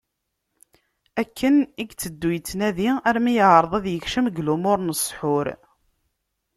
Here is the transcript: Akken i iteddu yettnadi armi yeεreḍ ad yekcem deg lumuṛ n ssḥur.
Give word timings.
Akken 1.21 1.55
i 1.65 1.69
iteddu 1.83 2.29
yettnadi 2.33 2.89
armi 3.09 3.33
yeεreḍ 3.37 3.73
ad 3.79 3.85
yekcem 3.89 4.25
deg 4.27 4.41
lumuṛ 4.45 4.79
n 4.83 4.89
ssḥur. 4.99 5.47